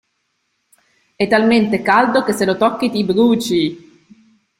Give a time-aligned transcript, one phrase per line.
[1.15, 4.47] È talmente caldo che se lo tocchi ti bruci!